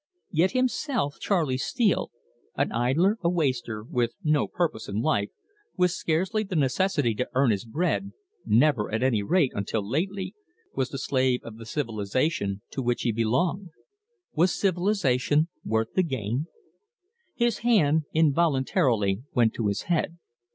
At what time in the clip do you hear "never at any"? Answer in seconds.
8.43-9.21